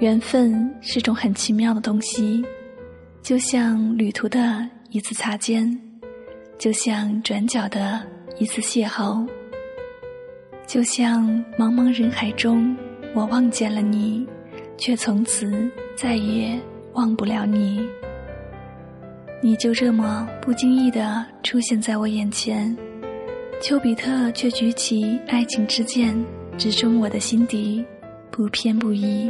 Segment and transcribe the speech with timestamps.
[0.00, 2.44] 缘分是种很奇妙的东西，
[3.20, 5.68] 就像旅途的一次擦肩，
[6.56, 8.00] 就像转角的
[8.38, 9.26] 一次邂逅，
[10.68, 11.26] 就像
[11.58, 12.76] 茫茫人海中，
[13.12, 14.24] 我望见了你，
[14.76, 16.56] 却从此再也
[16.92, 17.84] 忘不了你。
[19.42, 22.76] 你就这么不经意地出现在我眼前，
[23.60, 26.16] 丘比特却举起爱情之剑，
[26.56, 27.84] 直中我的心底，
[28.30, 29.28] 不偏不倚。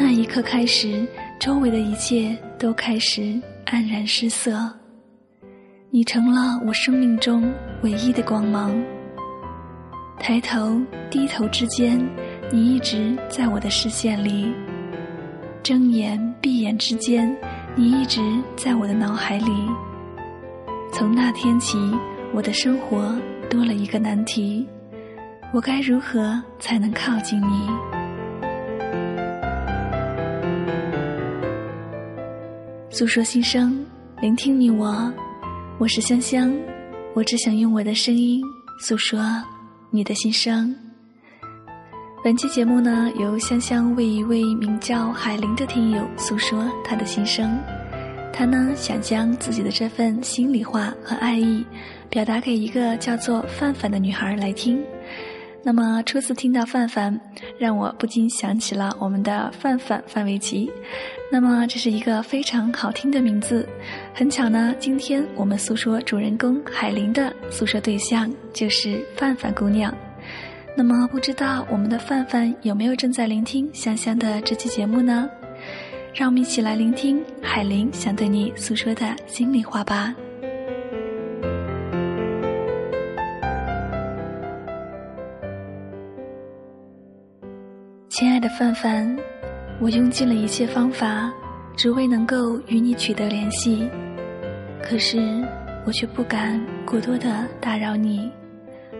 [0.00, 1.04] 那一刻开始，
[1.40, 3.20] 周围的一切都开始
[3.66, 4.72] 黯然失色。
[5.90, 7.52] 你成了我生命中
[7.82, 8.80] 唯一的光芒。
[10.20, 10.80] 抬头
[11.10, 11.98] 低头之间，
[12.52, 14.52] 你一直在我的视线里；
[15.64, 17.36] 睁眼闭眼之间，
[17.74, 18.20] 你一直
[18.54, 19.52] 在我的脑海里。
[20.92, 21.76] 从那天起，
[22.32, 23.18] 我的生活
[23.50, 24.64] 多了一个难题：
[25.52, 27.97] 我该如何才能靠近你？
[32.98, 33.86] 诉说心声，
[34.20, 35.08] 聆听你我，
[35.78, 36.52] 我是香香，
[37.14, 38.42] 我只想用我的声音
[38.80, 39.20] 诉说
[39.88, 40.74] 你的心声。
[42.24, 47.56] 本期节目呢，由香香为一位名叫海玲的听友诉说他的心声，
[48.32, 51.64] 他呢想将自己的这份心里话和爱意
[52.10, 54.82] 表达给一个叫做范范的女孩来听。
[55.62, 57.20] 那么初次听到范范，
[57.58, 60.70] 让我不禁想起了我们的范范范玮琪。
[61.30, 63.68] 那么这是一个非常好听的名字。
[64.14, 69.94] 很巧呢，今天我们诉说主人公海玲的诉说对象就是范范姑娘。
[70.76, 75.28] 那么不知道我们的范范有没有正在聆听香香的这期节目呢？
[76.14, 80.14] 让我们一起来聆听海玲想对你诉说的心里话吧。
[88.18, 89.16] 亲爱的范范，
[89.78, 91.32] 我用尽了一切方法，
[91.76, 93.88] 只为能够与你取得联系。
[94.82, 95.20] 可是
[95.86, 98.28] 我却不敢过多的打扰你，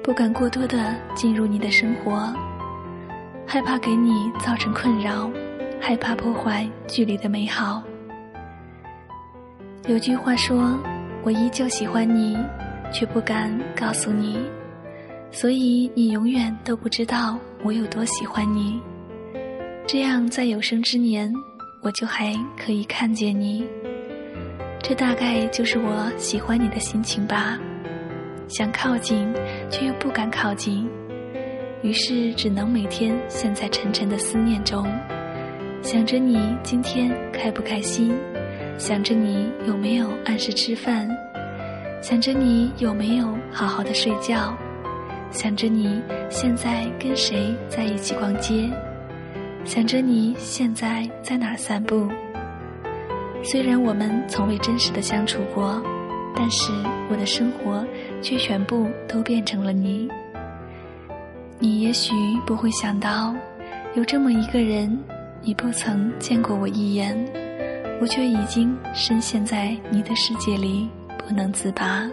[0.00, 2.32] 不敢过多的进入你的生活，
[3.44, 5.28] 害怕给你造成困扰，
[5.80, 7.82] 害怕破坏距离的美好。
[9.88, 10.78] 有句话说，
[11.24, 12.38] 我依旧喜欢你，
[12.92, 14.38] 却不敢告诉你，
[15.32, 18.80] 所以你永远都不知道我有多喜欢你。
[19.92, 21.34] 这样，在有生之年，
[21.80, 23.66] 我就还可以看见你。
[24.80, 27.58] 这大概就是我喜欢你的心情吧。
[28.46, 29.28] 想靠近，
[29.68, 30.88] 却又不敢靠近，
[31.82, 34.86] 于是只能每天陷在沉沉的思念中，
[35.82, 38.16] 想着你今天开不开心，
[38.78, 41.10] 想着你有没有按时吃饭，
[42.00, 44.56] 想着你有没有好好的睡觉，
[45.32, 48.70] 想着你现在跟谁在一起逛街。
[49.64, 52.08] 想着你现在在哪散步。
[53.42, 55.82] 虽然我们从未真实的相处过，
[56.34, 56.72] 但是
[57.10, 57.86] 我的生活
[58.20, 60.08] 却全部都变成了你。
[61.58, 62.12] 你也许
[62.46, 63.34] 不会想到，
[63.94, 64.98] 有这么一个人，
[65.42, 67.16] 你不曾见过我一眼，
[68.00, 70.88] 我却已经深陷在你的世界里
[71.18, 72.08] 不能自拔。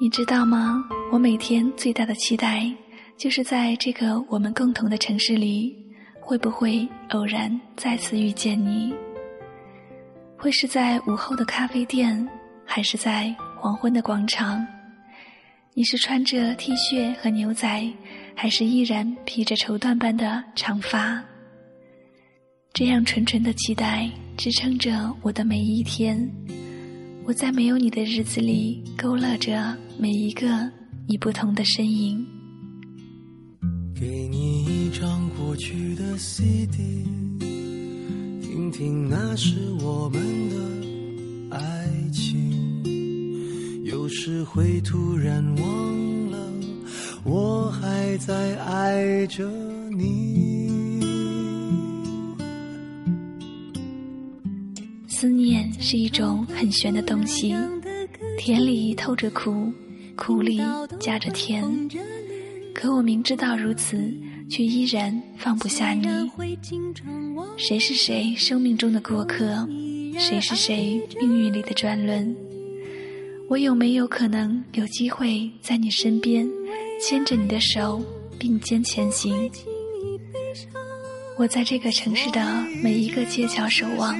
[0.00, 0.84] 你知道吗？
[1.12, 2.70] 我每天最大的期待。
[3.16, 5.74] 就是在这个我们共同的城市里，
[6.20, 8.94] 会不会偶然再次遇见你？
[10.36, 12.28] 会是在午后的咖啡店，
[12.64, 14.64] 还是在黄昏的广场？
[15.72, 17.90] 你是穿着 T 恤和牛仔，
[18.34, 21.24] 还是依然披着绸缎般的长发？
[22.74, 26.30] 这样纯纯的期待支撑着我的每一天。
[27.24, 30.70] 我在没有你的日子里，勾勒着每一个
[31.08, 32.24] 你不同的身影。
[33.98, 37.02] 给你一张过去的 CD，
[38.42, 40.20] 听听那是我们
[40.50, 42.84] 的爱情。
[43.84, 46.38] 有时会突然忘了，
[47.24, 49.50] 我还在爱着
[49.90, 51.00] 你。
[55.08, 57.54] 思念是一种很玄的东西，
[58.36, 59.72] 甜里透着苦，
[60.14, 60.60] 苦里
[61.00, 61.64] 夹着甜。
[62.76, 63.96] 可我明知道如此，
[64.50, 66.06] 却依然放不下你。
[67.56, 69.66] 谁是谁生命中的过客？
[70.18, 72.36] 谁是谁命运里的转轮？
[73.48, 76.46] 我有没有可能有机会在你身边，
[77.00, 78.04] 牵着你的手
[78.38, 79.50] 并肩前行？
[81.38, 84.14] 我在这个城市的每一个街角守望，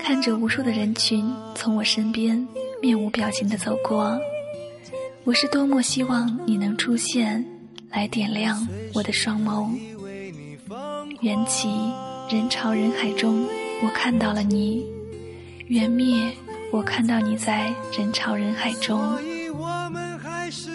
[0.00, 2.48] 看着无数的人群从我身边
[2.80, 4.18] 面无表情的走过。
[5.24, 7.44] 我是多么希望你能出现。
[7.90, 9.68] 来点亮我的双眸。
[11.20, 11.68] 缘起，
[12.30, 13.46] 人潮人海中，
[13.82, 14.82] 我看到了你；
[15.68, 16.30] 缘灭，
[16.72, 19.00] 我看到你在人潮人海中。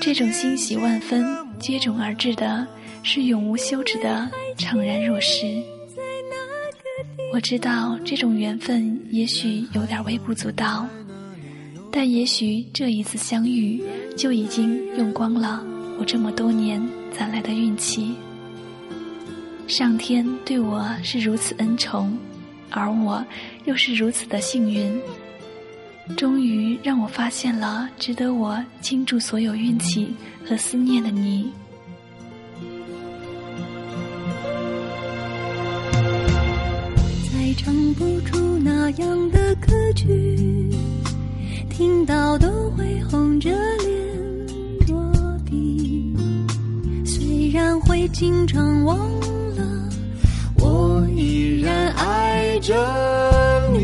[0.00, 1.24] 这种欣喜万分
[1.58, 2.66] 接踵而至的，
[3.02, 5.62] 是永无休止的怅然若失。
[7.32, 10.86] 我知道这种缘分也许有点微不足道，
[11.92, 13.82] 但也许这一次相遇
[14.16, 15.62] 就已经用光了
[15.98, 16.80] 我这么多年
[17.16, 18.14] 攒来的运气。
[19.66, 22.18] 上天对我是如此恩宠，
[22.70, 23.24] 而我
[23.64, 25.00] 又是如此的幸运，
[26.16, 30.12] 终于让我发现了值得我倾注所有运气
[30.44, 31.52] 和思念的你。
[37.32, 40.68] 再唱不出那样的歌曲，
[41.68, 43.50] 听到都会红着
[48.12, 48.98] 经常忘
[49.56, 49.88] 了，
[50.58, 51.06] 我。
[51.16, 52.74] 依然爱着
[53.72, 53.78] 你。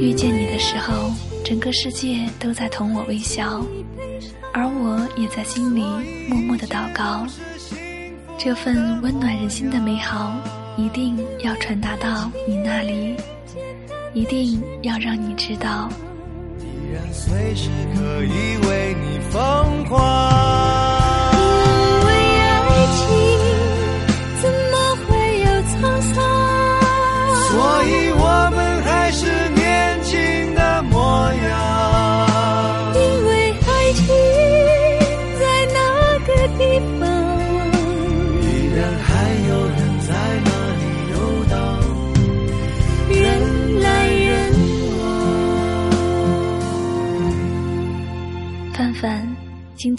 [0.00, 1.10] 遇见你的时候，
[1.42, 3.64] 整个世界都在同我微笑，
[4.52, 5.82] 而我也在心里
[6.28, 7.26] 默默的祷告。
[8.36, 10.34] 这份温暖人心的美好，
[10.76, 13.16] 一定要传达到你那里，
[14.12, 15.88] 一定要让你知道。
[16.92, 20.51] 愿随时可以为你疯狂。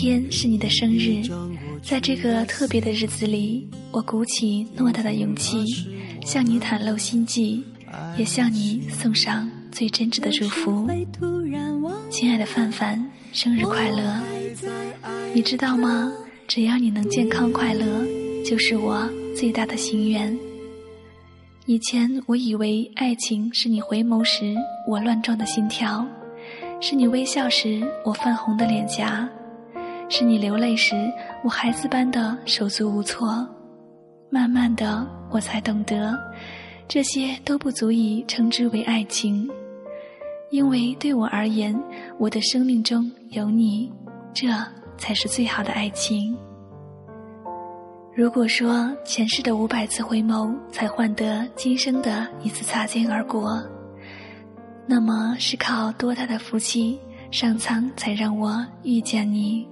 [0.00, 1.28] 天是你的生日，
[1.82, 5.58] 在这个特别的日子里，我鼓起偌大的勇气，
[6.24, 7.64] 向你袒露心迹，
[8.16, 10.88] 也向你送上最真挚的祝福。
[12.10, 14.22] 亲爱的范范，生日快乐！
[15.34, 16.12] 你知道吗？
[16.46, 17.84] 只要你能健康快乐，
[18.44, 19.04] 就是我
[19.34, 20.38] 最大的心愿。
[21.66, 24.54] 以前我以为爱情是你回眸时
[24.86, 26.06] 我乱撞的心跳，
[26.80, 29.28] 是你微笑时我泛红的脸颊。
[30.08, 30.94] 是你流泪时，
[31.44, 33.46] 我孩子般的手足无措。
[34.30, 36.18] 慢慢的，我才懂得，
[36.86, 39.48] 这些都不足以称之为爱情，
[40.50, 41.78] 因为对我而言，
[42.18, 43.92] 我的生命中有你，
[44.32, 44.46] 这
[44.96, 46.36] 才是最好的爱情。
[48.14, 53.62] 如果说前世的五百次回眸才换得今生的一次擦肩而过，
[54.86, 56.98] 那么是靠多大的福气，
[57.30, 59.68] 上苍才让我遇见你。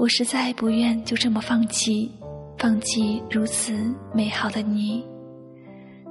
[0.00, 2.10] 我实在不愿就这么放弃，
[2.56, 5.06] 放弃如此美好的你。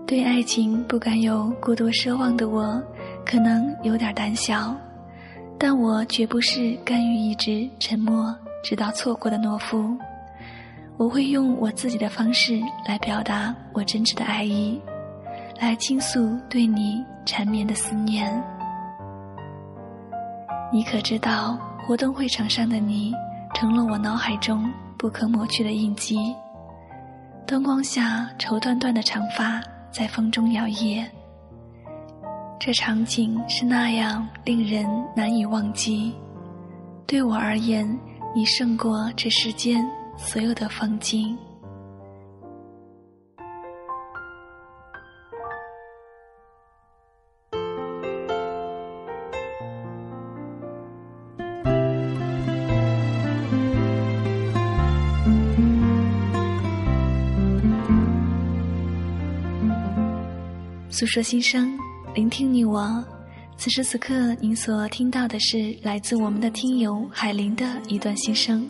[0.06, 2.80] 对爱情不敢有过多奢望的我，
[3.26, 4.76] 可能有点胆小，
[5.58, 8.32] 但我绝不是甘于一直沉默
[8.64, 9.98] 直到错过的懦夫。
[10.96, 14.80] 我会用我自己的方式来表达我真挚的爱意，
[15.60, 18.32] 来倾诉对你缠绵的思念。
[20.72, 23.12] 你可知道，活动会场上的你？
[23.60, 26.34] 成了我脑海中不可抹去的印记。
[27.46, 29.62] 灯光下，绸缎缎的长发
[29.92, 31.06] 在风中摇曳。
[32.58, 36.16] 这场景是那样令人难以忘记。
[37.06, 37.86] 对我而言，
[38.34, 39.86] 你胜过这世间
[40.16, 41.38] 所有的风景。
[61.00, 61.80] 诉说心声，
[62.14, 63.02] 聆听你我。
[63.56, 68.70] 此时此刻，您所听到的是来自我们的听友海玲的一段心声。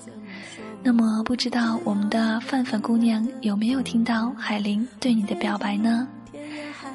[0.83, 6.07] 那么，不知道我们的范范姑娘有没有听到海玲对你的表白呢？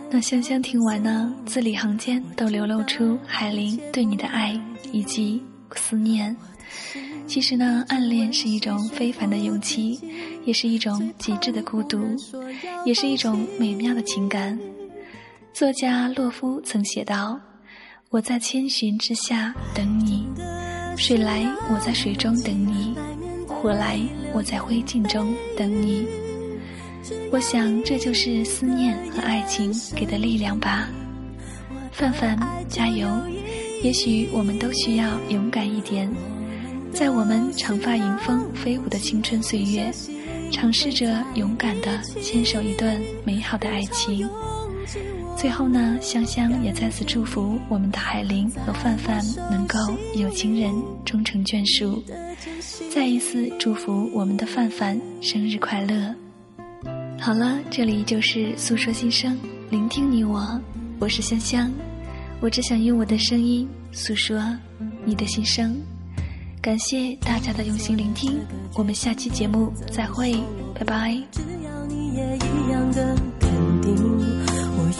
[0.08, 4.56] 那香香听完呢，字里行间都流露出海玲对你的爱
[4.92, 5.42] 以及
[5.74, 6.36] 思念。
[7.26, 9.98] 其实呢，暗恋是一种非凡的勇气，
[10.44, 11.98] 也是一种极致的孤独，
[12.84, 14.56] 也是一种美妙的情感。
[15.54, 17.38] 作家洛夫曾写道
[18.10, 20.26] ：“我在千寻之下等你，
[20.96, 22.92] 水来我在水中等你，
[23.46, 24.00] 火来
[24.32, 26.08] 我在灰烬中等你。”
[27.30, 30.88] 我想这就是思念和爱情给的力量吧。
[31.92, 32.36] 范范，
[32.68, 33.08] 加油！
[33.84, 36.12] 也许我们都需要勇敢一点，
[36.92, 39.88] 在我们长发迎风飞舞的青春岁月，
[40.50, 44.28] 尝试着勇敢的牵手一段美好的爱情。
[45.44, 49.78] 最后呢，香香也再次祝福我们的海玲和范范能够
[50.14, 50.72] 有情人
[51.04, 52.02] 终成眷属，
[52.90, 56.14] 再一次祝福我们的范范生日快乐。
[57.20, 60.58] 好了，这里就是诉说心声，聆听你我，
[60.98, 61.70] 我是香香，
[62.40, 64.42] 我只想用我的声音诉说
[65.04, 65.76] 你的心声。
[66.62, 68.40] 感谢大家的用心聆听，
[68.76, 70.34] 我们下期节目再会，
[70.74, 71.14] 拜拜。
[71.30, 73.50] 只要你也一样的肯
[73.82, 73.94] 定，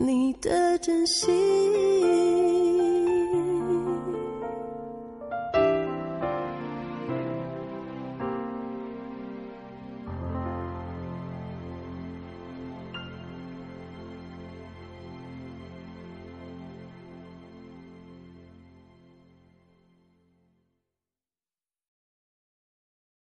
[0.00, 1.93] 你的真心。